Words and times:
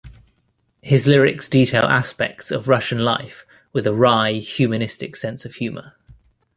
His 0.81 1.05
lyrics 1.05 1.47
detail 1.47 1.83
aspects 1.83 2.49
of 2.49 2.67
Russian 2.67 2.97
life 3.05 3.45
with 3.71 3.85
a 3.85 3.93
wry, 3.93 4.31
humanistic 4.31 5.15
sense 5.15 5.45
of 5.45 5.53
humor. 5.53 5.93